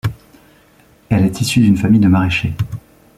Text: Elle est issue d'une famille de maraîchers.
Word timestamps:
Elle 1.09 1.25
est 1.25 1.41
issue 1.41 1.61
d'une 1.61 1.77
famille 1.77 1.99
de 1.99 2.07
maraîchers. 2.07 2.55